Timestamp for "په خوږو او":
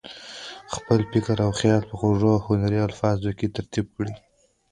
1.89-2.39